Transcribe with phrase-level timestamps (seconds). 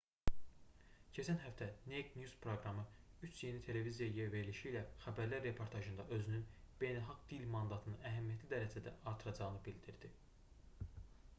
[1.15, 2.85] keçən həftə naked news proqramı
[3.27, 6.47] üç yeni televiziya verilişi ilə xəbərlər reportajında özünün
[6.85, 10.11] beynəlxalq dil mandatını əhəmiyyətli dərəcədə artıracağını bildirdi